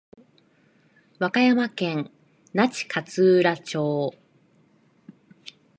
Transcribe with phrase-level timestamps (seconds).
[1.19, 2.09] 和歌山県
[2.55, 4.15] 那智勝浦町